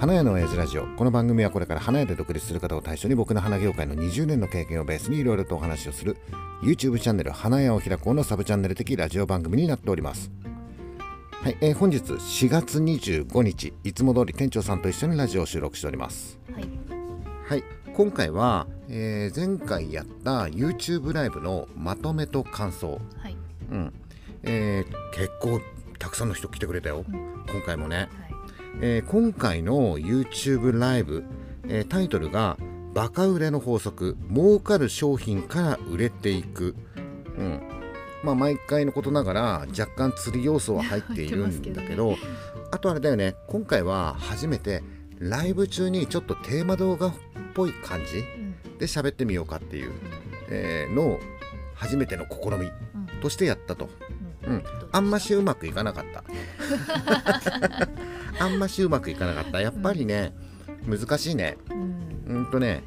[0.00, 0.86] 花屋の親父ラジオ。
[0.96, 6.16] この番組はこれから花屋で独立する方を対象に僕の花業界の20年の経験をベースにいろいろとお話をする
[6.62, 10.30] YouTube チャンネル花屋を開こうのサブチャンネル的ラジオ番組になっております。
[11.42, 16.38] はい、えー本日4月25日いつも通り店長さんと一緒にラジオを収録しております。
[16.54, 16.64] はい。
[17.46, 23.02] はい今回は、えー前回やった YouTube ライブのまとめと感想。
[23.18, 23.36] はい。
[23.70, 23.92] うん。
[24.44, 25.60] えー結構
[25.98, 27.44] たくさんの人来てくれたよ、うん。
[27.52, 27.96] 今回もね。
[27.96, 28.29] はい。
[28.80, 31.24] えー今回の YouTube ライブ、
[31.68, 32.56] えータイトルが
[32.94, 36.74] 「バカ売れの法則儲かる商品から売れていく」
[37.38, 37.60] うん。
[38.22, 42.16] まあ毎回のことながら若干釣り要素は入っているんだけど
[42.70, 43.34] あとあれだよね。
[43.48, 44.82] 今回は初めて
[45.18, 47.14] ライブ中にちょっとテーマ動画っ
[47.54, 48.22] ぽい感じう
[48.74, 48.78] ん。
[48.78, 49.92] で喋ってみようかっていう、
[50.48, 51.20] えーのを
[51.74, 52.70] 初めての試みうん。
[53.22, 53.88] としてやったと
[54.50, 54.56] うん。
[54.56, 56.24] うんあんましうまくいかなかった
[58.44, 60.32] あんましうまくいかなかったやっぱりね、
[60.86, 62.24] 難しいねうん。
[62.26, 62.82] うんとね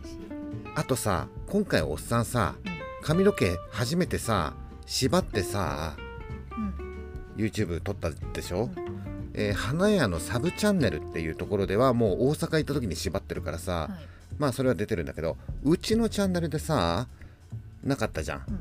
[0.76, 2.56] あとさ今回おっさんさ
[3.04, 4.54] 髪の毛初めてさ
[4.86, 5.94] 縛ってさ
[6.58, 6.74] うん。
[7.38, 9.32] YouTube 撮ったでしょ、うん。
[9.34, 13.90] えー花屋のサブチャンネルっていうところではもう大阪行った時に縛ってるからさ、はい。
[14.40, 17.08] まあそれは出てるんだけどうちのチャンネルでさ
[17.84, 18.60] なかったじゃんうん。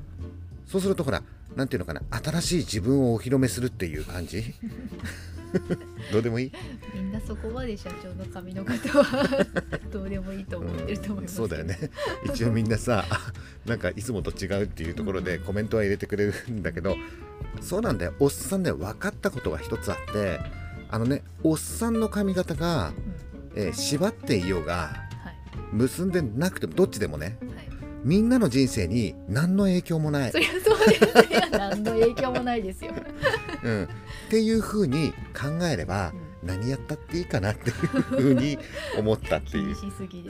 [0.66, 1.22] そうするとほら
[1.56, 4.42] なんていうのかな新しい自分をお披露目するっていう感じ？
[6.10, 6.52] どうでもいい？
[6.94, 9.46] みんなそこまで社長の髪の方は
[9.92, 11.42] どうでもいいと思ってると思いますけど。
[11.42, 11.78] そうだよね
[12.24, 13.32] 一応みんなさあ
[13.68, 16.96] なんかいつもと違うっていうところでコメントは入れてくれるんだけど
[17.60, 20.40] そうなんだよおっさんね分かったことが一つあって
[20.90, 22.94] あのねおっさんの髪型が、うん。
[23.54, 24.74] えー縛っていようが
[25.22, 25.36] はい。
[25.74, 27.41] 結んでなくてもどっちでもねはい。
[28.04, 30.32] みんなの人生に何の影響もない。
[30.32, 31.10] そ、りゃそうですよ。
[31.52, 32.92] 何の影響もないですよ。
[33.62, 33.88] うん、っ
[34.30, 38.58] ていう風に考えれば何やったっていいかなっていう風に
[38.98, 39.76] 思ったっていう。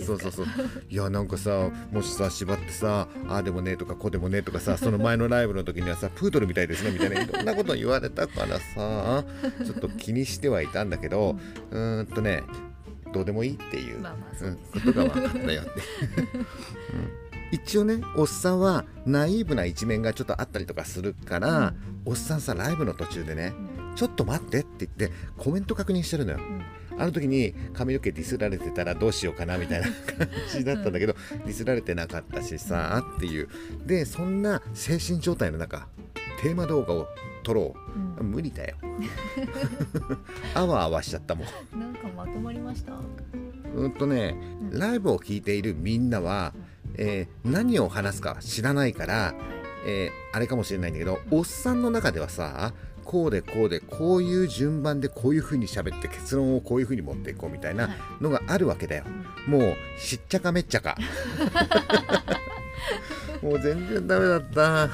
[0.05, 0.47] そうそうそう。
[0.91, 7.23] いやなんかさもしさ縛ってさああでもねとかこうでもねとかさその前のライブの時にはさプードルみたいですねみたいな。
[7.23, 9.25] いろんなこと言われたからさ
[9.65, 11.39] ちょっと気にしてはいたんだけど
[11.71, 12.43] うーんとね
[13.15, 14.57] どうでもいいっていう、まあまあそううん。
[14.57, 15.71] ことが分かったよって、
[16.93, 21.75] うん一応ねおっさんはナイーブな一面がちょっとあったりとかするから、
[22.05, 23.95] おっさんさライブの途中でねうん。
[23.95, 26.39] ちょっと待ってって言ってコメント確認してるのよ。
[26.39, 26.63] うん。
[27.01, 29.87] あの時に髪の毛ディスられてたらどうしようかなみたいな
[30.19, 31.15] 感じだったんだけど、
[31.45, 33.49] ディスられてなかったしさっていう。
[33.87, 35.89] でそんな精神状態の中
[36.41, 37.09] テーマ動画を
[37.43, 37.99] 撮ろう。
[37.99, 38.17] ん。
[38.21, 38.77] う無理だよ。
[40.55, 41.81] あわあわしちゃったもん。
[41.81, 42.93] なんかまとまりました？
[43.75, 44.37] うんとね
[44.73, 44.79] うん。
[44.79, 46.53] ライブを聞いているみんなは、
[46.97, 49.35] えー何を話すか知らないから、
[49.87, 52.73] えーあれかもしれないんだけどおっさんの中ではさ
[53.05, 57.97] こうでこうでこういう順番でこういう風に喋って結論をこういう風に持っていこうみたいなはい。
[58.23, 59.05] のがあるわけだよ。
[59.47, 59.53] うん。
[59.53, 60.97] もうしっちゃかめっちゃか。
[63.43, 64.89] もう全然ダメだった。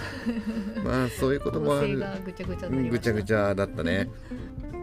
[0.82, 1.98] まあそういうこともある。
[2.24, 4.08] ぐちゃぐちゃぐちゃぐちゃだったね。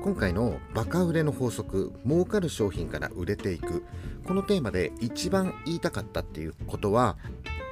[0.03, 3.83] 今回のバカ売れの法則儲かる商品から売れていく。
[4.27, 7.17] このテーマで一番言いたかったっていうことは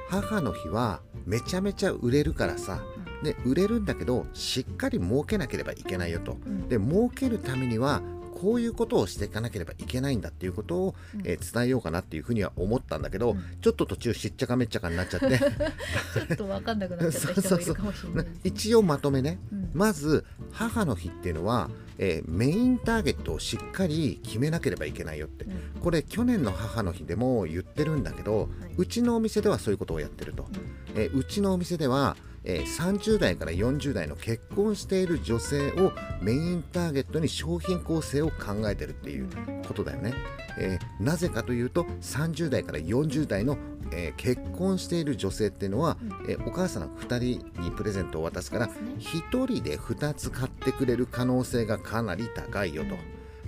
[0.08, 2.80] 母の日はめちゃめちゃ売れるからさ
[3.24, 6.38] で売れるんだけどしっかり儲けなければいけないよと。
[6.46, 6.68] うん。
[6.68, 8.00] で儲けるためには
[8.40, 11.20] こういうことをしていかなければいけないんだっていうことを、うん。
[11.24, 13.42] えー伝えようかなっていうふうには思ったんだけど、うん。
[13.60, 15.38] ちょっと途中しっちゃかめっちゃかになっちゃって。
[15.38, 17.40] ちょっとわかんなくなっちゃった。
[17.40, 18.32] 人もいるかもしれないね。
[18.44, 19.38] 一応まとめね。
[19.52, 19.70] うん。
[19.72, 25.44] まず母の日っていうのは、えーメインターゲットをしっかり決めなければいけないよって。
[25.44, 25.80] うん。
[25.80, 30.48] これ去年の母の日でも言ってるんだけど、うちのお店ではそういうことをやってると、
[30.96, 39.28] えーうちのお店では、えー30代から40代の結婚している女性をメインターゲットに商品構成を考えてるっていう
[39.66, 40.12] ことだよね、
[40.58, 43.56] えーなぜかというと30代から40代の、
[43.92, 45.96] えー結婚している女性っていうのは、
[46.28, 52.90] えーお母さん2人にプレゼントを渡すからそうですね1人で2つ買ってくれる可能性がかなり高いよと。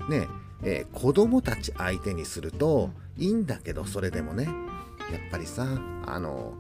[0.09, 0.27] ね
[0.63, 4.45] えー子供たち相手にするといいんだけどそれでもね。
[4.45, 5.65] やっぱりさ
[6.07, 6.55] あの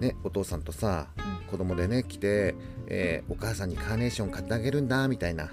[0.00, 1.46] ねお父さんとさうん。
[1.46, 2.54] 子供でね来て、
[2.86, 5.50] えーお母さんにカーネーション買ってあげるんだみたいな、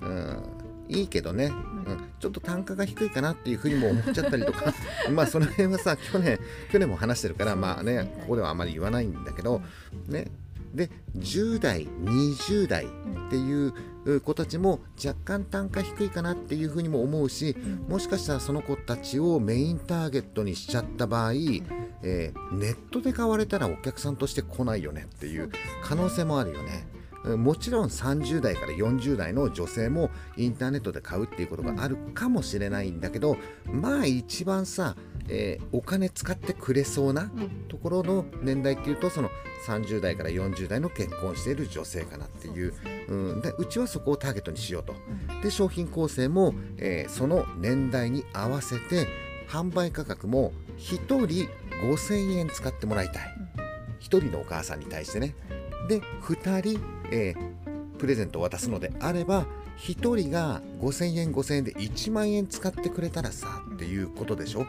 [0.00, 0.08] うん。
[0.08, 0.42] うん、
[0.88, 1.96] いいけどね、ううん。
[1.96, 4.72] ん、ちょっと単価が低いかなっていうふうにも思っちゃったりとか。
[5.12, 6.38] まあその辺はさ去年
[6.70, 9.60] 去年も話してるからまあねねここではあまり言わないんだけど、
[10.08, 10.26] ね。
[10.74, 10.88] で
[11.18, 12.88] 10代20代っ
[13.30, 13.74] ていう
[14.06, 17.92] う子たちも若干単価低いかなっていうふうにも思うしうん。
[17.92, 21.32] もしかしたらその子たちをメインターゲットにしちゃった場合、
[22.02, 25.50] えーネットで買われたらお客さんとして来ないよねっていう
[25.82, 26.86] 可能性もあるよね。
[26.94, 27.02] うん
[27.36, 34.96] もちろん30代から40代の女性もインターネットで買うっていうことがあるかもしれないんだけどまあ一番さ、
[35.28, 37.48] えーお金使ってくれそうなうん。
[37.68, 39.30] ところの年代っていうとその
[39.68, 42.74] 30代から40代の結婚している女性かなっていう。
[43.06, 44.92] そうん、でうちはそこをターゲットにしようと。
[45.30, 45.40] うん。
[45.42, 49.06] で商品構成も、えーその年代に合わせて
[49.52, 51.48] 販売価格も1人
[51.82, 53.34] 5000円使ってもらいたい。
[54.00, 55.34] 1人のお母さんに対してね。
[55.88, 57.52] で2人、えー
[57.98, 59.46] プレゼントを渡すのであれば
[59.78, 64.60] 1人が5000円5000円で1万円使ってくれたらさっていうことでしょ？
[64.60, 64.68] はい。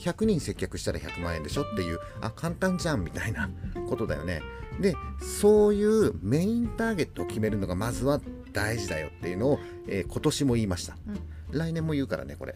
[0.00, 3.48] 100人接客したら100万円でしょっていうあ簡単じゃんみたいな
[3.88, 4.42] ことだよね。
[4.80, 8.20] でそういうメインターゲットを決めるのがまずは
[8.52, 10.96] 大事だよっていうのを、えー今年も言いました。
[11.06, 11.20] うん
[11.52, 12.54] 来年も言うからねこれ。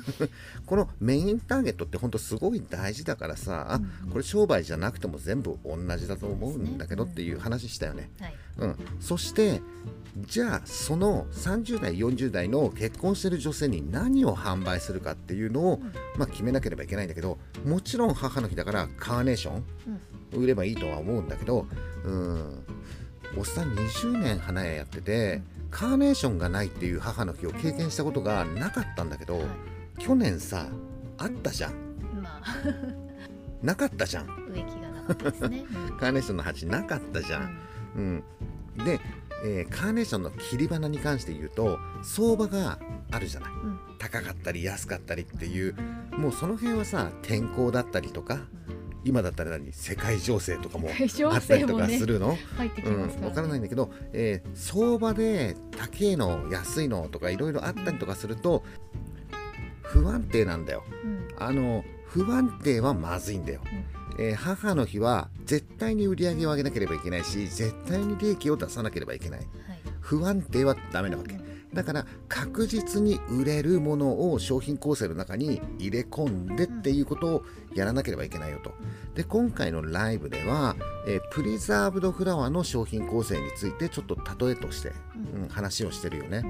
[0.66, 8.10] このメインターゲットって本当すごい大事だからさ、あうんこれ商売じゃなくても全部同じだと思うんだけどっていう話したよね。
[8.20, 8.34] はい。
[8.58, 9.60] うん、そして
[10.28, 15.82] じゃあその30代40代の結婚してる女性に何を販売するかっていうのを、
[16.16, 20.42] まあ、決めなければいけないんだけどもちろん母の日だからカーネーションうん。
[20.42, 21.66] 売ればいいとは思うんだけど
[22.04, 22.64] うん
[23.36, 29.46] おっさん20年花屋やっててカーネーションがないっていう母の日を経験したことがなかったんだけど、はい。
[29.98, 30.68] 去年さ
[31.18, 31.72] あったじゃん。
[32.22, 32.44] まあ。
[33.60, 34.26] なかったじゃん。
[34.52, 35.64] 植木がなかったですね。
[35.90, 35.98] うん。
[35.98, 37.58] カーネーションの鉢なかったじゃん。
[37.96, 38.24] うん。
[38.78, 39.00] うん、で、
[39.44, 42.78] えーカーネーションの切り花に関して言うと相場が
[43.10, 43.50] あるじゃない。
[43.50, 43.78] うん。
[43.98, 45.74] 高かったり安かったりっていう
[46.16, 48.40] もうその辺はさ天候だったりとか
[49.04, 49.72] 今だったら何？
[49.72, 58.64] 世界情勢とかもあったりとかするの、入ってきうん、分からないんだけど、えー相場で高いの安いのとかいろいろあったりとかすると
[59.82, 60.84] 不安定なんだよ。
[61.04, 61.28] うん。
[61.38, 63.60] あの不安定はまずいんだよ、
[64.18, 69.40] えー母の日は絶対に売り上げを上げなければいけないし絶対に利益を出さなければいけない。
[69.40, 69.48] はい。
[70.00, 71.34] 不安定はダメなわけ
[71.74, 77.42] だから確実に売れるものを商品構成の中に入れ込んでっていうことを
[77.74, 78.72] やらなければいけないよと。
[79.14, 80.76] で今回のライブでは、
[81.06, 84.16] えープリザーブドフラワーの商品構成についてちょっと
[84.46, 84.92] 例えとして、
[85.34, 85.48] うん。
[85.48, 86.42] 話をしてるよね、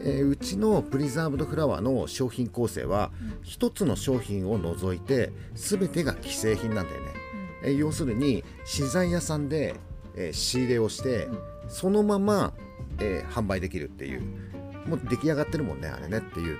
[0.00, 3.10] えーうちのプリザーブドフラワーの商品構成は
[3.42, 7.06] 一つの商品を除いて全てが既製品なんだよね、
[7.64, 9.74] えー要するに資材屋さんで、
[10.16, 11.28] えー仕入れをして、
[11.68, 12.52] そのまま、
[12.98, 14.22] えー販売できるっていう。
[14.86, 16.58] もう出来上がってるもんねあれねっていう。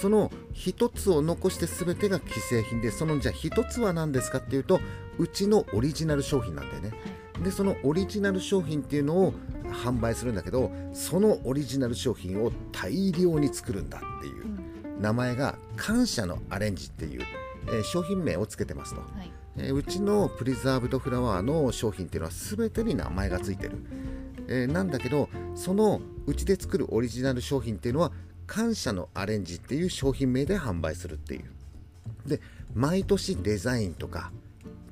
[0.00, 4.80] その一つを残して全てが既製品でそのじゃあ一つは何ですかっていうと
[5.18, 6.92] うちのオリジナル商品なんだよね。
[7.42, 9.34] でそのオリジナル商品っていうのを
[9.84, 14.44] 販売するんだけどそのオリジナル商品を大量に作るんだっていう。
[14.44, 17.22] うん名前が感謝のアレンジっていう、
[17.66, 19.32] えー商品名をつけてますと、はい。
[19.56, 23.76] えーうちのプリザーブドフラワーの商品っていうのは全てに名前がついてる、
[24.48, 28.12] えーなんだけどそのうちで作るオリジナル商品っていうのは
[28.46, 31.44] 感謝のアレンジっていう商品名で販売するっていう。
[32.28, 32.40] で
[32.74, 34.32] 毎年デザインとか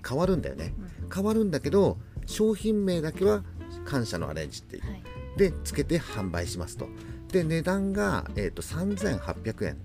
[0.06, 0.74] 変わるんだよね。
[1.12, 3.42] 変わるんだけど商品名だけは
[3.84, 4.82] 感謝のアレンジっていう。
[4.84, 5.02] はい。
[5.36, 6.88] でつけて販売しますと。
[7.32, 9.76] で値段が、えー、と3800円。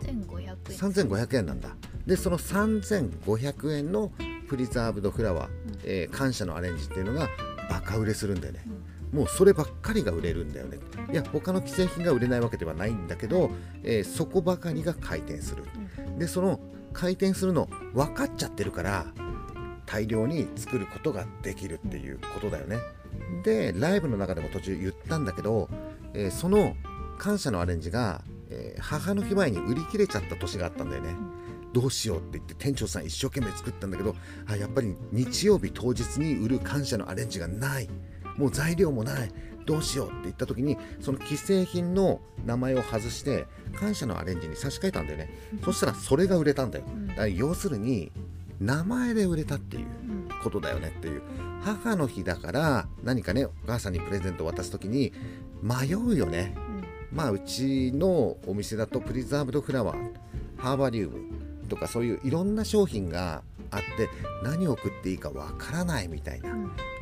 [0.00, 0.78] 3500円。
[0.78, 1.76] 3500円なんだ。
[2.06, 4.10] でその3500円の
[4.48, 5.50] プリザーブドフラワー、
[5.84, 7.28] えー感謝のアレンジっていうのが
[7.70, 8.64] バカ売れするんだよね、
[9.12, 10.78] もうそればっかりが売れるんだよね。
[11.12, 13.50] いや他の既製品が売れないわけではないんだけど、
[13.84, 15.62] えーそこばかりが回転する。
[16.18, 16.58] でその
[16.92, 19.06] 回転するの分かっちゃってるから
[19.86, 22.78] 大量に作ることができるっていうことだよね。
[23.44, 25.68] でライブの中でも途中言ったんだけど、
[26.12, 26.74] えーその
[27.18, 31.14] 感謝のアレンジが、えー母の日前に売り切れちゃった年があったんだよね、
[31.72, 37.88] どうしようって言って店長さん一生懸命作ったんだけどあやっぱり日曜日当日に売る感謝のアレンジがない。
[38.36, 39.32] もう材料もない。
[39.66, 43.46] どうしようって言った時にその既製品の名前を外して
[43.78, 45.30] 感謝のアレンジに差し替えたんだよね、
[45.64, 47.06] そしたらそれが売れたんだよ、ん。
[47.06, 48.10] だから要するに
[48.58, 51.22] 名前で売れたっていううんことだよねっていう。
[51.62, 55.12] 母の日だから何かねお母さんにプレゼントを渡す時に
[55.62, 56.54] 迷うよね。
[56.56, 57.16] うん。
[57.16, 60.12] まあうちのお店だとプリザーブドフラワー
[60.56, 61.39] ハーバリウム
[61.70, 64.10] とかそういういろんな商品があって
[64.42, 66.50] 何を送っていいかわからないみたいな。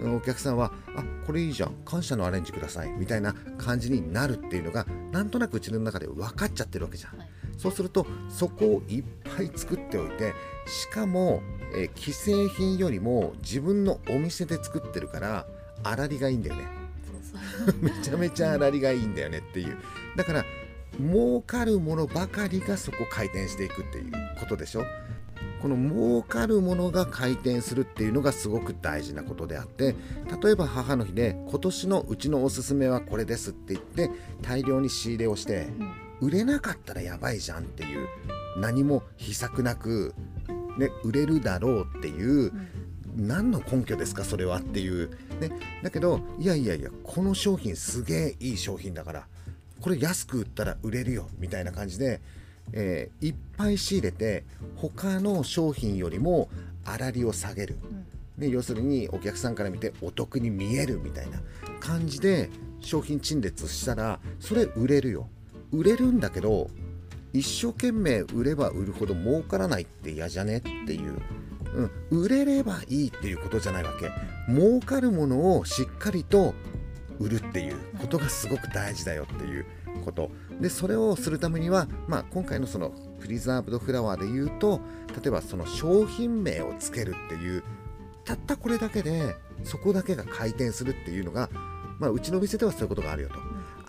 [0.01, 0.17] うん。
[0.17, 1.75] お客さんは「あこれいいじゃん。
[1.85, 7.19] 感謝のアレンジください」みたいな感じになるっていうのがなんとなくうちの中で分かっちゃってるわけじゃん。
[7.19, 7.29] はい。
[7.57, 9.05] そうするとそこをいっ
[9.37, 10.33] ぱい作っておいて
[10.67, 11.43] しかも、
[11.75, 15.47] えー既製品よりも自分のお店で作ってるから
[15.83, 16.69] 粗利がいいんだよね。
[17.81, 19.77] めちゃめちゃ粗利がいいんだよねっていう。
[20.17, 20.45] だから
[20.99, 24.85] 儲かるものばかりがそこ回転していくっていうことでしょ？
[25.61, 29.97] この儲かるものが回転するっていうのがすごく大事なことであって
[30.42, 35.66] 例えば母の日で今年のうちのおすすめはこれですって言って大量に仕入れをして
[36.21, 38.07] 売れなかったらやばいじゃんっていう
[38.57, 40.14] 何も秘策なく、
[40.78, 42.52] ね、売れるだろうっていう
[43.16, 44.23] 何の根拠ですか？
[44.23, 45.50] それはっていう、ね、
[45.83, 49.26] だけどいやいやいやこの商品すげえいい商品だから
[49.80, 52.21] これ安く売ったら売れるよみたいな感じで、
[52.73, 54.45] えー、いっぱい仕入れて
[54.77, 56.49] 他の商品よりも
[56.85, 57.77] 粗利を下げる、
[58.39, 61.41] で要するにお客さんから見てお得に見えるみたいな
[61.81, 65.29] 感じで商品陳列したらそれ売れるよ。
[65.71, 66.71] 売れるんだけど
[67.35, 71.21] 一生懸命売れば売るほど儲からないって嫌じゃねっていう。
[72.11, 74.11] うん、売れればいいっていうことじゃないわけ。
[74.51, 76.55] 儲かるものをしっかりと
[77.19, 79.67] 売るっていうことがすごく大事だよっていう
[80.09, 84.81] ことでそれをするためには、まあ、今回のそのプリザーブドフラワーで言うと
[85.23, 87.62] 例えばその商品名をつけるっていう
[88.25, 91.50] たったこれだけでそこだけが回転するっていうのが、
[91.99, 93.37] まあ、うちの店ではそういうことがあるよと。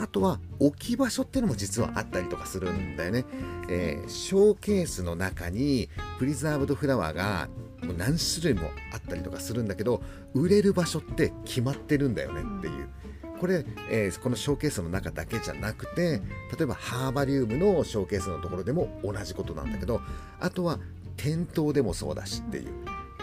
[0.02, 3.26] あとは置き場所っていうのも実はあったりとかするんだよね。
[3.70, 7.50] えー、ショーケースの中にプリザーブドフラワーが
[7.84, 10.02] もう何種類もあったりとかするんだけど
[10.34, 12.90] 売れる場所って決まってるんだよねっていう。
[13.39, 16.22] これ、えー、このショーケースの中だけじゃなくて
[16.58, 20.01] 例えばハーバリウムのショーケースのところでも同じことなんだけど
[20.39, 20.79] あとは
[21.17, 22.67] 店頭でもそうだしっていう、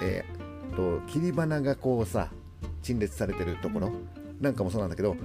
[0.03, 2.31] えー、と切り花がこうさ
[2.83, 3.93] 陳列されてるところ
[4.41, 5.17] なんかもそうなんだけど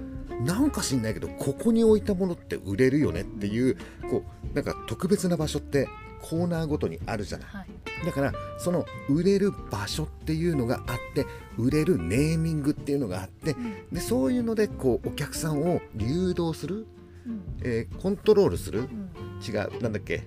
[0.44, 3.76] なんか知んないけどここに置いたものって売れるよねっていう
[4.10, 5.88] こうなんか特別な場所って
[6.22, 11.26] コーナーごとにあるじゃない、はい、だからその売れる場所っていうのがあって
[11.58, 16.86] 売れるネーミングっていうのがあって、うん、でそういうのでこうお客さんを流導する、
[17.26, 19.10] うん、えー、コントロールする、うん、
[19.44, 20.22] 違うなんだっけ？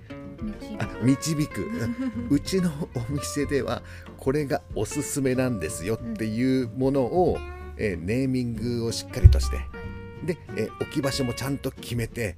[0.79, 1.65] あ導く。
[2.29, 3.81] うちのお店では
[4.17, 7.37] これがおすすめなんですよっていうものを、
[7.77, 9.57] えー、ネーミングをしっかりとして、
[10.25, 12.35] で、えー、置き場所もちゃんと決めて、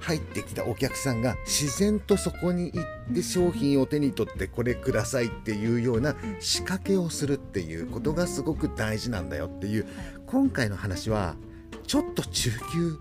[0.00, 9.86] 入ってきたお客さんが自然とそこに行って商品を手に取ってこれくださいっていうような仕掛けをするっていうことがすごく大事なんだよっていう
[10.26, 11.36] 今回の話は
[11.86, 12.98] ちょっと中級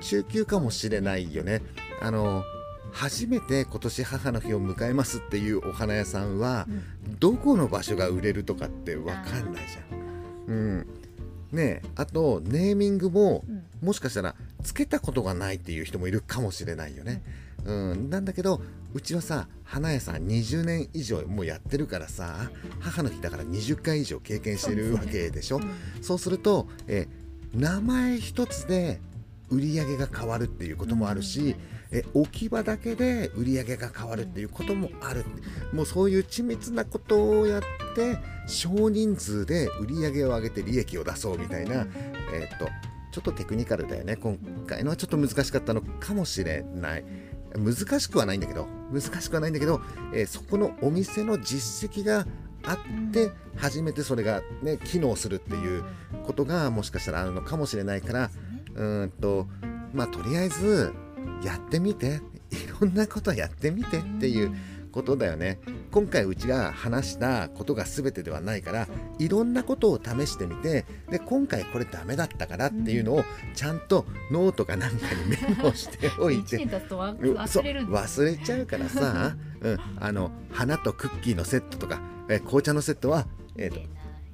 [0.00, 1.62] 中級かもしれないよね。
[2.00, 2.44] あの
[2.92, 6.66] 初めて今年母の日を迎えますっていうお花屋さんは、
[7.18, 10.06] どこの場所が売れるとかって分かんないじゃん。
[10.48, 10.86] うん、
[11.52, 13.44] ねあとネーミングも、
[13.80, 17.22] もしかしたらつけたことがないっていう人もいるかもしれないよね。
[17.64, 18.60] うん、なんだけど
[18.94, 22.48] うちはさ花屋さん20年以上もうやってるからさ
[22.80, 25.60] 母の日だから20回以上経験してるわけでしょ。
[26.00, 27.08] そうするとえ
[27.54, 29.00] 名前一つで
[29.50, 31.56] 売り上げが変わるっていうこともあるし、
[31.92, 35.24] え置き場だけで売り上げが変わるっていうこともある
[35.72, 37.62] もうそういう緻密なことをやっ
[37.94, 41.86] て少人数で売り上げを上げて利益を出そうみたいな、
[42.32, 42.66] えー、っと
[43.12, 44.16] ちょっとテクニカルだよね。
[44.16, 44.36] 今
[44.66, 47.04] 回のはちょっと難しかったのかもしれない。
[47.56, 49.80] 難しくはないんだけど難しくはないんだけど、
[50.12, 52.26] えー、そこのお店の実績が
[52.64, 55.84] あって初めてそれがね機能するっていう
[56.24, 58.30] ことがもしかしたらあるのかもしれないから
[58.76, 59.46] うんと
[59.92, 60.94] まあとりあえず
[61.42, 64.54] やってみていろんなことやってみてっていう
[64.92, 65.58] ことだよね。
[65.90, 83.80] 今回うちが話したことが全てではないからいろんなことを試してみてで今回これダメだったからっていうのをちゃんとノートかなんかにメモしておいて忘れちゃうからさ、うん、あの花とクッキーのセットとかえ紅茶のセットは、えーと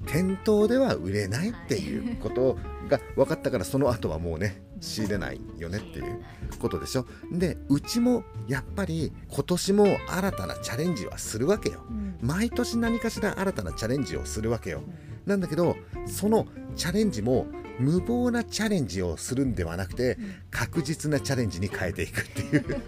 [0.05, 2.57] 店頭では売れないっていうこと
[2.87, 6.19] が分かったからその後はもうね仕入れないよねっていう
[6.59, 7.05] ことでしょ。
[7.31, 11.83] でうちもやっぱり今年も新たなチャレンジはするわけよ、
[12.21, 14.83] 毎年何かしら新たなチャレンジをするわけよ、
[15.25, 17.47] なんだけどそのチャレンジも
[17.79, 20.17] 無謀なチャレンジをするんではなくて
[20.51, 22.63] 確実なチャレンジに変えていくっていう。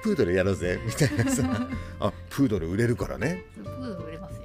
[0.00, 1.68] プードルやろうぜみたいなさ。
[2.00, 3.44] あプードル売れるからね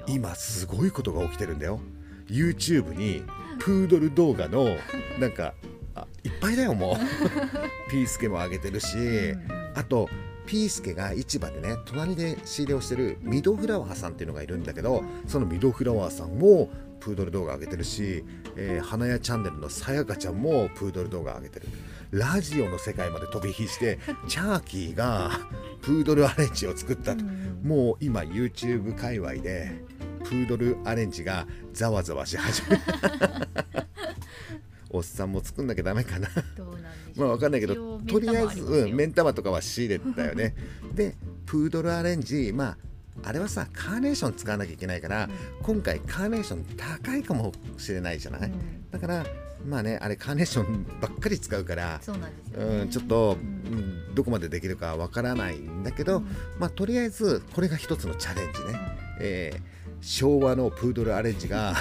[0.07, 1.79] 今すごいことが起きてるんだよ。
[2.27, 3.23] YouTube に
[3.59, 4.65] プードル動画の
[5.19, 5.53] なんか
[5.95, 6.95] あいっぱいだよもう。
[7.91, 8.97] ピースケも上げてるし、
[9.75, 10.09] あと
[10.45, 16.69] ピースケが市場でね隣で仕入れをしてるミドフラワーさんっていうのがいるんだけどそのミドフラワーさんも
[16.99, 18.23] プードル動画上げてるし、
[18.55, 21.67] えー、花屋チャンネルのさやかちゃんもプードル動画上げてる。
[22.11, 25.31] ラジオの世界まで飛び火して チャーキーが
[25.81, 27.25] プードルアレンジを作ったと、
[27.63, 32.79] もう今 YouTube 界隈でプードルアレンジがざわざわし始め
[34.89, 36.29] おっさんも作んなきゃダメかな。
[37.15, 40.55] まあ分かんないけどとりあえず、うん、目ん玉とかは仕入れたよね。
[40.93, 42.77] でプードルアレンジまあ
[43.23, 45.29] あれはさカーネーション使わなきゃいけないから、
[45.61, 48.89] 今回カーネーション高いかもしれないじゃない、うん。
[48.91, 49.25] だから
[49.65, 52.27] まあねあれカーネーションばっかり使うからそうな
[52.83, 56.27] んちょっと、ううんん、どこまでできるかわからないんだけど、うん。
[56.59, 58.79] まあ、とりあえずこれが一つのチャレンジね、
[59.19, 61.75] えー昭和のプードルアレンジが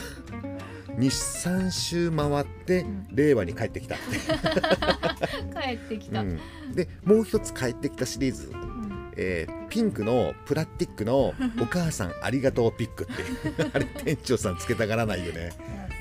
[0.97, 3.07] 日産周回ってん。
[3.11, 3.97] 令和に帰ってきた。
[5.61, 6.39] 帰ってきた、うん、
[6.75, 9.13] でもう一つ帰ってきたシリーズ、うん。
[9.17, 15.51] えーピンクのプラスティックの「お母さんありがとうピック」って あれ店長さんつけたがらないよね。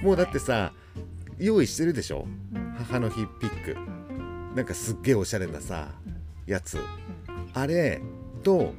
[0.03, 0.73] もうだってさ
[1.39, 2.27] 用意してるでしょ？
[2.53, 2.75] うん。
[2.77, 3.71] 母の日ピック。
[3.71, 6.15] うんなんかすっげえおしゃれなさうん。
[6.45, 6.77] やつ。
[7.53, 8.01] あれ
[8.43, 8.73] と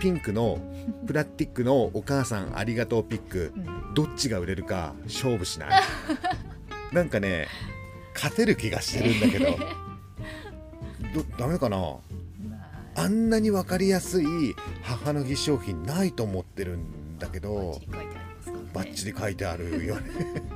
[0.00, 0.58] ピンクの
[1.06, 3.94] プラスティックのお母さんありがとうピックうん。
[3.94, 5.82] どっちが売れるか勝負しない。
[6.92, 7.48] なんかね
[8.14, 9.58] 勝てる気がしてるんだけど。
[11.14, 11.76] どダメかな？
[11.76, 12.00] ま
[12.96, 13.00] あ。
[13.02, 14.26] あんなに分かりやすい
[14.82, 17.80] 母の日商品ないと思ってるんだけど
[18.72, 20.10] バッチリ書いてあるよね。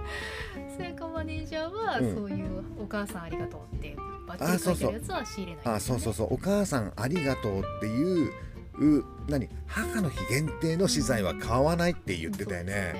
[1.16, 2.14] マネージャーはうん。
[2.14, 3.96] そういう「お母さんありがとう」って
[4.28, 5.74] バッチリ書いてあるやつは仕入れない。
[5.76, 6.34] あそうそうそう。
[6.34, 8.32] お母さんありがとうっていう
[8.78, 12.94] う何母の日限定の資材は買わないって言ってたよね。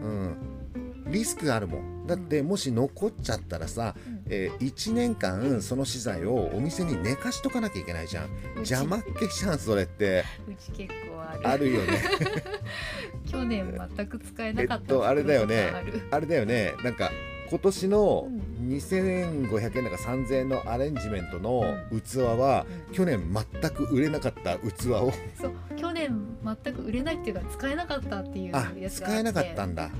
[0.00, 0.36] うん。
[1.10, 2.06] リスクがあるもん。
[2.06, 3.94] だってもし残っちゃったらさ、
[4.30, 8.28] えー1年間その資材をお店に寝かしとかなきゃいけないじゃん。
[8.56, 10.24] 邪魔っ気じゃんそれって。
[10.48, 11.48] うち結構ある。
[11.48, 12.02] あるよね。
[13.30, 15.72] 去年全く使えなかったえっとあれだよね。
[16.10, 16.74] あれだよね。
[16.82, 17.10] なんか
[17.50, 22.94] 今年のう2500円だか3000円のアレンジメントの器はうん。
[22.94, 23.22] 去年
[23.60, 25.12] 全く売れなかった器を。
[25.40, 26.18] そう去年
[26.62, 29.90] 全く売れないっていうか使えなかったっていうやつがあ使えなかったんだ。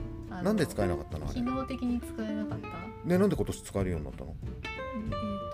[0.43, 1.27] なんで使えなかったの？
[1.27, 2.69] 機能的に使えなかった？
[3.09, 4.35] ねなんで今年使えるようになったの？
[4.95, 5.53] えっ、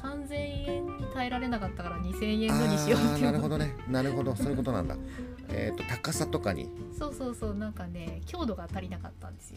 [0.00, 3.24] と3000円に耐えられなかったから2000円のにしようっていう。
[3.26, 3.74] なるほどね。
[3.88, 4.36] なるほど。
[4.36, 4.96] そういうことなんだ。
[5.48, 6.68] えっと高さとかに。
[6.96, 7.54] そうそうそう。
[7.54, 9.56] なんかね強度が足りなかったんですよ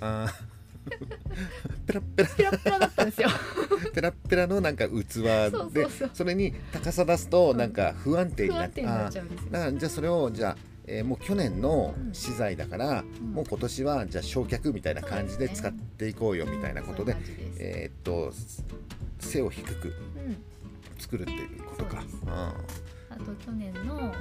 [1.86, 3.30] ペラッペラペラッペラだったんですよ。
[3.94, 4.92] ペラッペラのなんか器
[5.72, 9.12] でそれに高さ出すとなんか不安定になってうんだか
[9.52, 13.06] らじゃあそれをじゃあ、えーもう去年の資材だから、ん。
[13.34, 17.58] もう今年はじゃあ焼却みたいな感じで使っていこうよみたいなことでそういう感じです。
[17.60, 18.34] えーっと
[19.20, 20.38] 背を低くうん。
[21.00, 22.02] 作るっていうことか。
[22.02, 22.18] そうです。
[22.28, 22.54] あ
[23.12, 24.12] あと去年のーうん。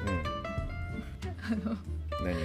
[1.48, 1.76] あの
[2.22, 2.32] 何？
[2.32, 2.38] あの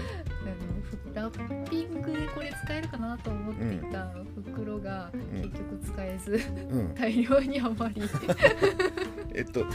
[0.83, 4.11] ふラッピングでこれ使えるかなと思っていた
[4.45, 5.41] 袋がん。
[5.41, 6.93] 結局使えず、うん。
[6.99, 8.01] 大量に余り。
[9.33, 9.65] えっと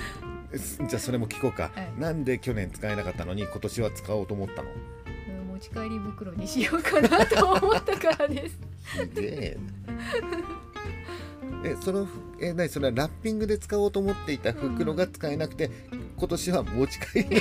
[0.54, 2.00] すじゃあそれも聞こうか、はい。
[2.00, 4.70] なんで去年使えなかったのに今年は使おうと思ったの？
[4.70, 4.72] う
[5.44, 8.58] ん持ち帰り袋にしようかなと思ったからです。
[9.16, 9.56] え。
[11.64, 12.06] えその
[12.40, 12.68] え何？
[12.68, 15.70] それはラッピングで使おうと思っていた袋が使えなくて、
[16.16, 17.40] 今年は持ち帰り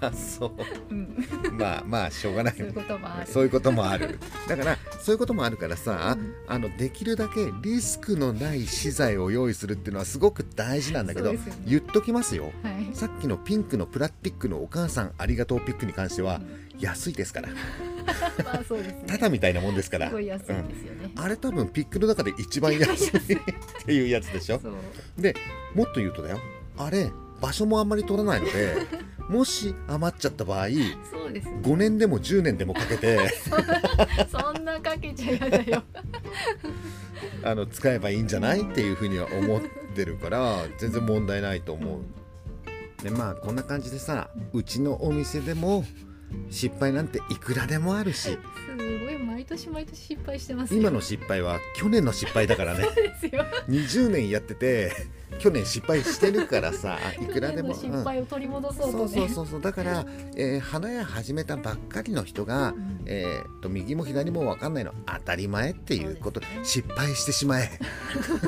[0.00, 0.52] あそう。
[0.90, 2.54] うん、まあまあしょうがない。
[2.56, 3.26] そういうこともある。
[3.26, 4.18] そういうこともある。
[4.48, 6.34] だからそういうこともあるからさ、うん。
[6.46, 11.38] あのできるだけリスクのない資材を用意するっていうのはすごく大事なんだけど、ね。
[11.66, 12.52] 言っときますよ。
[12.62, 12.94] はい。
[12.94, 16.80] さっきのピンクのプラスティックのお母さんありがとうピックに関してはうん。
[16.80, 17.48] 安いですから。
[18.44, 19.04] まあそうですね。
[19.06, 20.08] ただみたいなもんですから。
[20.08, 21.10] すごい安いんですよね。
[21.16, 23.20] あれ多分ピックの中で一番安いっ
[23.84, 24.60] ていうやつでしょ。
[25.18, 25.34] で
[25.74, 26.40] もっと言うとだよ。
[26.76, 28.76] あれ場所もあんまり取らないので
[29.28, 30.68] もし余っちゃった場合
[31.10, 31.58] そうですね。
[31.62, 33.18] 5年でも10年でもかけて
[34.30, 35.82] そんなかけちゃやだよ。
[37.42, 39.60] あの使えばいいんじゃないっていうふうには思っ
[39.94, 42.02] てるから全然問題ないと思う。
[43.02, 45.84] でまあこんな感じでさうちのお店でも
[46.50, 48.38] 失敗なんていくらでもあるしす
[48.76, 50.80] ごい毎年毎年失敗してますよ。
[50.80, 53.44] 今の失敗は去年の失敗だからねそうですよ。
[53.68, 54.92] 20年やってて
[55.38, 57.74] 去年失敗してるからさ いくらでも。
[57.74, 58.98] 失敗を取り戻そうとね。
[58.98, 59.60] そうそうそうそう。
[59.60, 63.02] だから、えー花屋始めたばっかりの人が、うん。
[63.06, 64.92] えー、と右も左も分かんないの。
[65.06, 66.46] 当たり前っていうことね。
[66.62, 67.70] 失敗してしまえ。
[68.18, 68.38] 失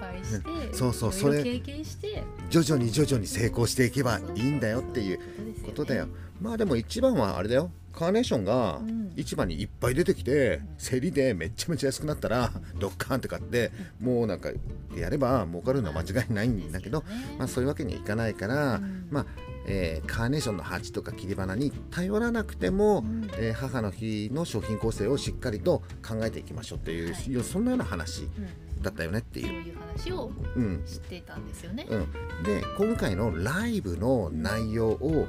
[0.00, 2.22] 敗して、そうそうそれ経験して。
[2.50, 5.18] 徐々に徐々に成功していけばいいんだよっていう
[5.64, 6.08] ことだよ。
[6.40, 9.06] まあでも一番はあれだよカーネーションがうん。
[9.16, 14.50] 市場にいっぱい出てきて、競りでめっちゃめちゃ安くなったらドッカーンって買ってもうなんか
[14.94, 17.02] やれば儲かるのは間違いないんだけど、
[17.38, 19.08] まあ、そういうわけにはいかないから、うん。
[19.10, 19.26] まあ
[19.66, 23.30] えーカーネーションの鉢とか切り花に頼らなくても、うん。
[23.38, 27.44] えー母の日の商品構成をしっかりと考えていきましょうっていう、はい。
[27.44, 28.24] そんなような話。
[28.24, 29.46] うんだったよねっていう。
[29.46, 30.82] そういう話をうん。
[30.86, 31.86] 知っていたんですよね。
[31.90, 32.06] うん、
[32.44, 35.26] で今回のライブの内容を、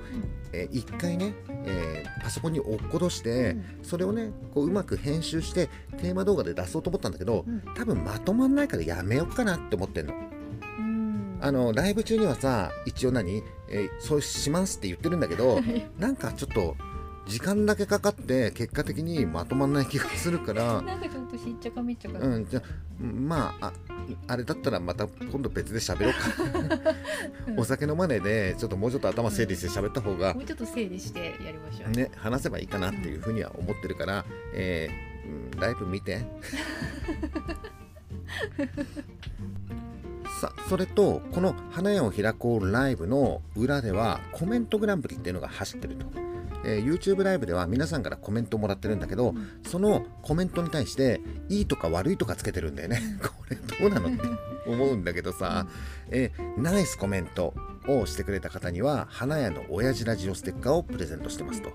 [0.53, 1.33] えー一回ね、
[1.65, 7.61] えーパソコンに落っことして、それをねこううまく編集してテーマ動画で出そうと思ったんだけど、うん。
[7.75, 10.13] 多分まとまんないからやめようかなって思ってんの。
[10.13, 11.39] うん。
[11.41, 13.43] あのライブ中にはさ一応何？
[13.69, 15.59] えーそうしますって言ってるんだけど
[15.99, 16.75] なんかちょっと
[17.27, 20.81] 時間だけかかって結果的にまとまんない気がするから。
[20.81, 22.63] なんかちょっとしっちゃかめっちゃか、うんじゃあ
[23.03, 23.73] まああ
[24.27, 26.93] あれだったらまた今度別で喋ろうか。
[27.57, 36.25] お酒飲まねえでちょっともうちょっと頭整理して喋った方がもうちょっと整理してやりましょう、ね話せばいいかなっていうふうには思ってるから、えーうんライブ見て。
[40.39, 46.05] さあそれとこの「花屋を開こうライブ」の裏ではコメントグランプリっていうのが走ってると、
[46.65, 49.33] えー YouTube ライブでは皆さんからコメントもらってるんだけど
[49.65, 53.01] そのコメントに対していいとか悪いとかつけてるんだよね。
[53.21, 54.23] これどうなのって
[54.65, 55.67] 思うんだけどさ、
[56.09, 57.53] えーナイスコメント
[57.87, 61.71] をしてくれた方には花屋の親父ラジオステッカーをプレゼントしてますと。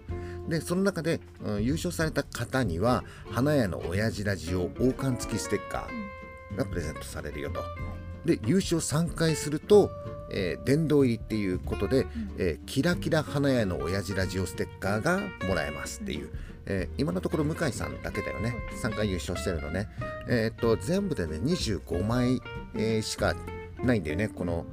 [0.49, 7.62] でその中で、うん優勝された方には花屋の親父ラジオ王冠付きステッカーがプレゼントされるよと。
[8.25, 9.90] で優勝3回すると、
[10.33, 12.07] えー殿堂入りっていうことで、
[12.38, 16.31] えーキラキラ花屋の親父ラジオステッカーがもらえますっていう、
[16.66, 18.55] えー今のところ向井さんだけだよね。
[18.83, 19.88] 3回優勝してるのね。
[20.29, 22.40] えーっと全部でね25枚、
[22.75, 23.35] えーしか
[23.83, 24.64] ないんだよねこの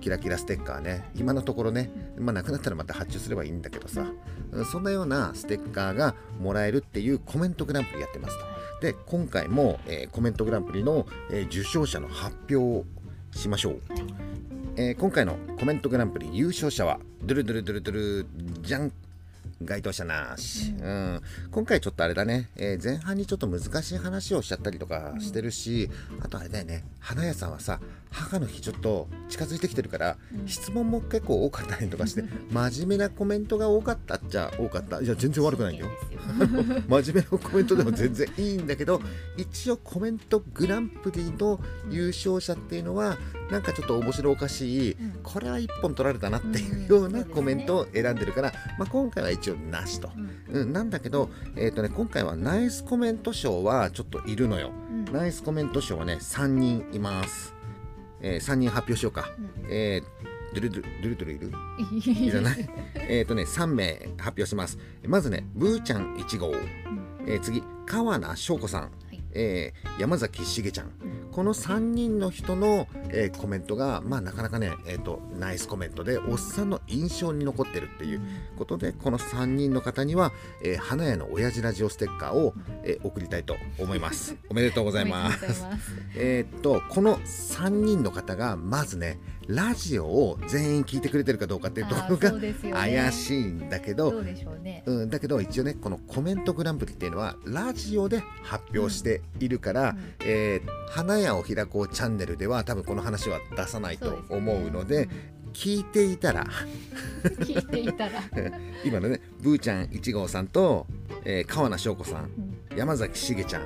[0.00, 1.10] キラキラステッカーね。
[1.14, 4.02] 今のところね、まあ、なくなったらまた発注すればいいんだけどさ。
[4.02, 4.04] う
[4.62, 8.44] んそんなようなステッカーがもらえるっていうコメントグランプリやってますと。
[8.80, 12.84] で今回も、えーコメントグランプリの、えー受賞者の発表を
[13.30, 13.80] しましょう、
[14.80, 18.26] えー今回のコメントグランプリ優勝者はドゥルドゥルドゥルドゥル
[18.62, 18.92] じゃん
[19.62, 21.22] 該当者なし、うん。
[21.50, 25.90] 今回ちょっとあれだね、えー前半にちょっと難しい話をしちゃったりとかしてるし、
[26.20, 26.84] あとあれだよね。
[27.00, 30.16] 花屋さんはさ母の日ちょっと近づいてきてるから、
[30.46, 35.00] 質問も結構多かったりとかして 真面目なコメントが多かったっちゃ多かった。
[35.00, 35.88] いや全然悪くないよ。
[36.88, 39.00] 真面目なコメントでも全然いいんだけど
[39.36, 43.18] 一応コメントグランプリの優勝者っていうのは
[43.50, 45.20] なんかちょっと面白おかしい、うん。
[45.22, 50.10] これは一本取られたなっていうようなコメントを選んでるから、まあ、今回は一応なしと。
[50.48, 54.70] うんうん、なんだけど、えーとね、今回はナイスコメント賞はちょっといるのよ。
[54.90, 57.54] うんナイスコメント賞はね3人います。
[58.20, 59.30] えー、3人発表しようか。
[59.38, 61.52] うんえー、ドゥルドゥルドゥルドゥルいる？
[62.22, 62.68] い いらない？
[62.96, 64.78] えっとね3名発表します。
[65.06, 66.56] まずねブーちゃん1号、うん
[67.26, 70.86] えー次川名翔子さん、はいえー山崎しげちゃん。
[70.86, 71.28] うん。
[71.32, 78.20] この3人の人の、えーコメントがまあなかなかね、えー、とナイスコメントでおっさんの印象に残ってるっていう
[78.56, 80.32] ことでこの3人の方には、
[80.64, 84.36] えー花屋の親父ラジオステッカーを、えー送りたいと思 います。
[84.48, 85.44] おめでとうございます。
[85.62, 85.92] ます。
[86.16, 92.32] えーっとこの3人の方がまずねラジオを全員聞いてくれてるかどうかっていうところが
[92.72, 94.22] 怪しいんだけどど
[94.86, 100.14] うん、だけど一応ねこのコメントグランプリっていうのはラジオで発表しているから、うん。
[100.20, 105.06] えー花屋を開こうチャンネルでは多分この話は出さないと思うので
[105.52, 106.46] 聞いていたら。
[107.24, 108.22] う ん聞いていたら。
[108.84, 110.86] 今のねブーちゃん1号さんと、
[111.24, 112.30] えー川名翔子さん
[112.70, 112.78] うん。
[112.78, 113.62] 山崎しげちゃん。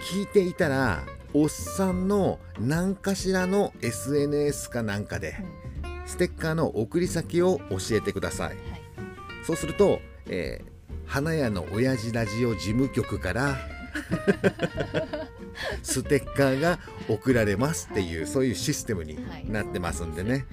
[0.00, 1.02] 聞いていたら
[1.38, 5.36] おっさんの何かしらの SNS かなんかで
[6.06, 8.48] ステッカーの送り先を教えてください。
[8.48, 8.58] はい。
[9.44, 10.76] そうすると、えー
[11.08, 13.56] 花屋の親父ラジオ事務局から
[15.84, 19.16] ステッカーが送られますっていうそういうシステムに
[19.52, 20.46] なってますんでね。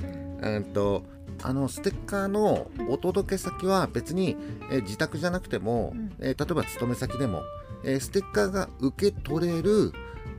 [0.43, 1.06] うんと
[1.41, 4.36] あのステッカーのお届け先は別に、
[4.69, 6.12] えー自宅じゃなくても、うん。
[6.19, 7.41] えー例えば勤め先でも、
[7.86, 9.93] えーステッカーが受け取れる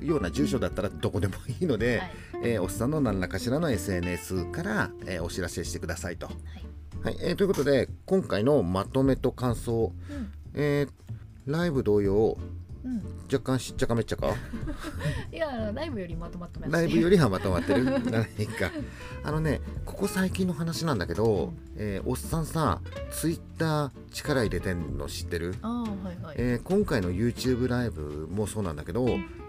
[0.06, 2.10] ような住所だったらどこでもいいので、はい。
[2.44, 6.26] えーおっさんの何らかしらの SNS から、えーお知らせしてくださいと。
[6.26, 6.36] はい。
[7.04, 7.16] はい。
[7.20, 10.32] えーということで今回のまとめと感想、うん。
[10.54, 10.90] えー
[11.46, 12.38] ライブ同様
[12.84, 13.02] うん。
[13.32, 14.28] 若干しっちゃかめっちゃか？
[15.32, 17.84] いやライブよりまとまってますライブよりはまとまってる？
[18.10, 18.70] 何か。
[19.22, 26.36] あのねここ最近の話なんだけど、えーおっさんさツイッター力入れてんの知ってる、ああはいはい。
[26.38, 29.06] えー今回の YouTube ライブもそうなんだけど、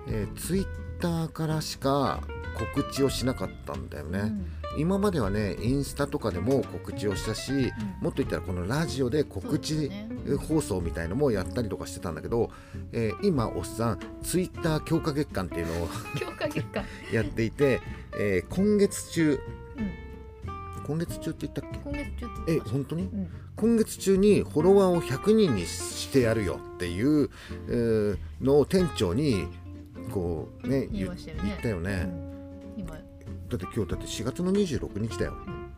[0.08, 0.66] えー、ツイッ
[1.00, 2.22] ターからしか
[2.74, 4.20] 告知をしなかったんだよね、
[4.74, 4.82] うん。
[4.82, 7.52] 今まではねインスタとかでも告知をしたし、
[8.02, 9.92] もっと言ったらこのラジオで告知
[10.48, 12.52] 放送みたいのもやったりとかしてたんだけど、
[12.94, 16.84] えー今おっさんツイッター強化月間っていうのを 強化月間。
[17.12, 17.82] やっていて、
[18.18, 19.40] えー今月中
[19.78, 20.86] うん。
[20.86, 21.80] 今月中って言ったっけ？
[21.84, 23.04] 今月中ってえ本当に？
[23.04, 23.30] うん。
[23.58, 27.30] 今月中にフォロワーを100人にしてやるよっていう、
[27.68, 29.48] えーのを店長に
[30.12, 31.44] こうね言い言ましたよね。
[31.46, 32.10] 言ったよね、
[32.76, 32.82] うん。
[32.82, 32.92] 今。
[32.92, 32.98] だ
[33.58, 35.34] って今日だって4月の26日だよ。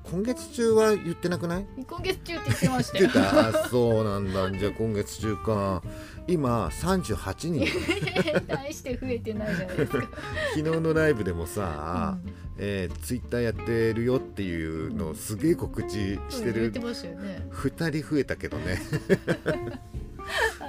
[0.10, 1.66] 今月中は言ってなくない？
[1.86, 3.10] 今月中って言ってましたよ。
[3.10, 3.50] た？
[3.64, 4.50] あそうなんだ。
[4.58, 5.84] じゃあ今月中か。
[6.28, 7.68] 今38人。
[8.48, 10.10] 大して増えてないじゃないですか、
[10.56, 12.34] 昨日のライブでもさ、うん。
[12.58, 17.46] えー、ツイッターやってるよっていうのをすげえ告知してる言ってましたよね。
[17.52, 18.82] 2人増えたけどね。
[19.46, 19.54] あ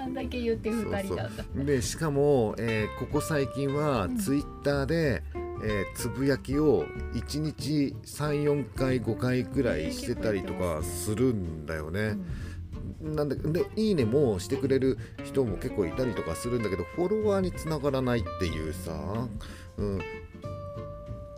[0.08, 4.16] んだけ言って2人だったでしかも、えーここ最近はうん。
[4.16, 5.22] ツイッターで、
[5.64, 12.16] えーつぶやきを1日34回5回ぐらいしてたりとかするんだよね。
[13.00, 19.28] なんだでいいねもしてくれる人も結構いたりとかするんだけどフォロワーにつながらないっていうさ、
[19.76, 20.00] うん、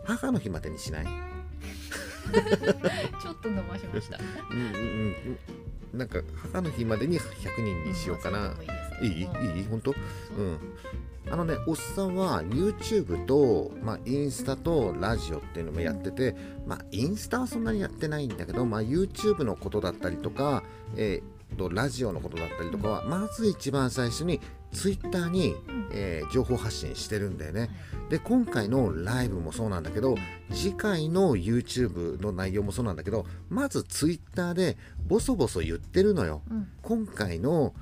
[0.04, 4.18] 母の日までにしない、 ちょっと伸ばしました。
[4.50, 4.68] うんうんう
[5.08, 5.14] ん、
[5.92, 6.20] なんか
[6.52, 8.54] 母の日までに100人にしようかな。
[9.02, 9.26] いいいい
[9.70, 9.94] 本当？
[10.36, 10.58] うん。
[11.30, 16.34] あのねおっさんは YouTube と、まあ、インスタとラジオっていうのもやってて、
[16.66, 20.62] まあ、インスタはそんなにやってないんだけど、まあ、YouTube のことだったりとか、
[20.96, 24.40] えーとラジオのことだったりとかは、まず一番最初に
[24.72, 25.54] Twitter に、
[25.92, 27.70] えー情報発信してるんだよね。
[28.08, 30.14] で今回のライブもそうなんだけど
[30.52, 36.42] 次回の YouTube の内容もそうなんだけどまず Twitter でボソボソ言ってるのよ。
[36.50, 37.74] うん今回の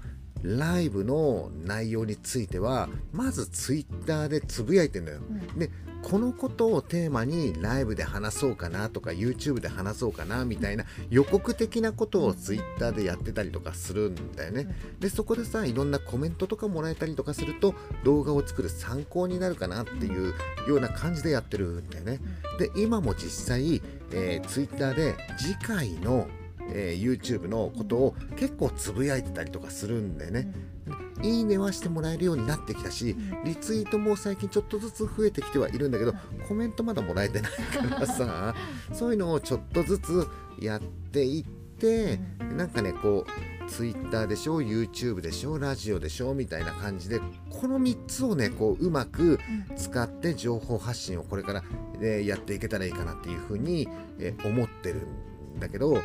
[0.43, 5.19] ライブの内容についてはまずツイッターでつぶやいてんだよ。
[5.19, 5.71] うんで
[6.03, 14.69] このことをテーマにライブで話そうかなとか YouTube で話そうかなみたいな予告的なことをツイッターでやってたりとかするんだよね。
[15.01, 17.75] でそこでさいろんなコメントとかもらえたりとかすると
[18.05, 20.35] 動画を作る参考になるかなっていう
[20.69, 22.21] ような感じでやってるんだよね。
[22.59, 26.29] で今も実際、えー、ツイッターで次回の、
[26.73, 30.53] えー YouTube のことを結構つぶやいてたりとかするんだよね。
[31.23, 36.15] いいねはしてもらえるようになってきたしリツイートも最近ちょっとずつ増えてきてはいるんだけど
[36.47, 38.55] コメントまだもらえてないからさ
[38.95, 40.27] そういうのをちょっとずつ
[40.61, 41.45] やっていっ
[41.79, 42.21] て
[42.57, 49.41] なんかねこうツイッターでしょ YouTube でしょラジオでしょみたいな感じでこの3つをねこううまく
[49.77, 51.65] 使って情報発信をこれから、
[52.01, 53.89] えーやっていけたらいいかなっていうふうに、
[54.21, 55.07] えー思ってる
[55.57, 55.99] んだけど、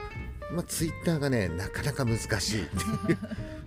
[0.54, 2.64] まあ、ツイッターがねなかなか難しい。
[2.64, 3.16] ってい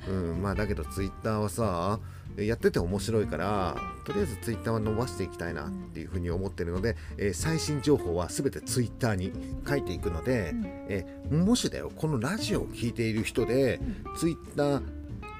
[0.08, 1.98] う、うん、まあだけどツイッターはさ
[2.36, 9.32] やってて面白いからとりあえずツイッターは伸ばしていきたいなっていうふうに思ってるので、えー最新情報は全てツイッターに
[9.66, 10.52] 書いていくので、
[10.88, 11.90] えーもしだよ。
[11.96, 13.80] このラジオを聞いている人で
[14.16, 14.82] ツイッター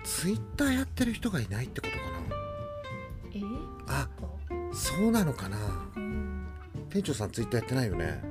[0.05, 2.03] ツイッターやってる人がいないってことかな。
[3.35, 3.45] えー？
[3.89, 4.39] あこ
[4.73, 5.59] そうなのかな。
[6.89, 8.23] 店長さんツイッターやってないよね？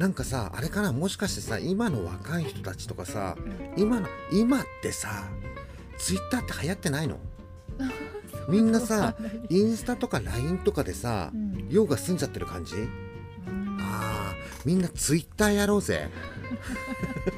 [0.00, 3.36] なんかさあれかなもしかしてさ今の若い人たちとかさ
[3.76, 5.28] 今の今ってさ
[5.98, 7.18] ツイッターって流行ってないの？
[8.48, 9.14] みんなさ
[9.50, 11.66] インスタとか LINE とかでさうん。
[11.68, 12.76] 用が済んじゃってる感じ？
[12.76, 13.76] うん。
[13.78, 16.08] あーみんなツイッターやろうぜ。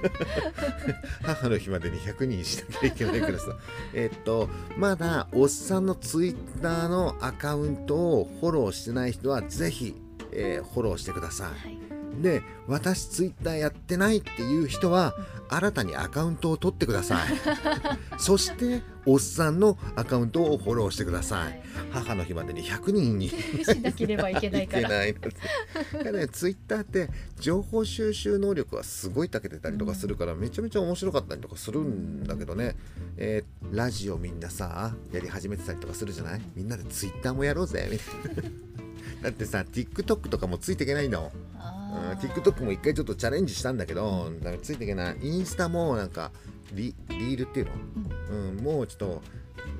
[1.22, 3.56] 母の日までに100人しなきゃいけないからさ。
[3.92, 9.96] えっとまだおっさんのツイッターのアカウントをフォローしてない人はぜひ、
[10.30, 11.68] えーフォローしてください。
[11.68, 11.81] はい
[12.20, 15.14] で私ツイッターやってないっていう人は
[15.48, 17.28] 新たにアカウントを取ってください。
[18.18, 21.62] そしておっさんのアカウントをフォローしてください。
[21.90, 23.34] 母の日までに100人にし
[23.82, 25.06] なければいけないから。
[25.06, 25.18] いね
[26.28, 32.76] ツイッターって情報収集能力はすごい長けてたりとかするからめちゃめちゃ面白かったりとかするんだけどね、
[33.16, 36.42] えーラジオみんなさやり始めてたりとかするじゃない？
[36.54, 37.88] みんなでツイッターもやろうぜ。
[37.90, 38.50] みたいな。
[39.22, 41.32] だってさ TikTok とかもついていけないの。
[41.34, 41.51] うん
[42.12, 45.16] あー TikTok も一回ちょっとチャレンジしたんだけど、だからついていけない。
[45.20, 46.30] インスタもなんか
[46.72, 47.72] リ、リールっていうの、
[48.30, 49.22] うん、もうちょっと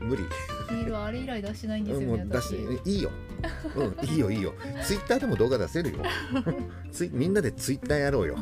[0.00, 0.24] 無理。
[0.70, 3.10] リールあれ以来出してないんですうんよねもう出しいいよ。
[3.76, 4.54] うん、いいよいいよ。
[4.84, 5.98] ツイッターでも動画出せるよ。
[6.90, 8.36] ツイみんなでツイッターやろうよ。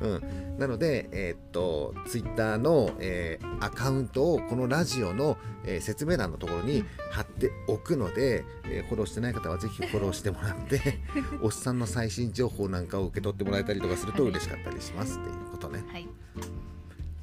[0.00, 11.00] うん、なので、えーっと、ツイッターの、えーアカウントをこのラジオの、えー説明欄のところに貼っておくので、えーフォローしてない方はぜひフォローしてもらって、
[11.42, 15.84] おっさんの最新情報なんかを受け取ってもらえたりとかすると嬉しかったりしますっていうことね。
[15.88, 16.08] はい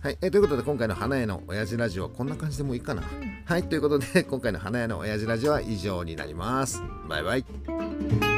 [0.01, 3.03] はい、えーということで今回の花屋の親父ラジオはこんな感じでもういいかな。
[3.45, 6.81] はい、ということで今回の花屋の親父ラジオは以上になります。
[7.07, 8.32] バイバイ。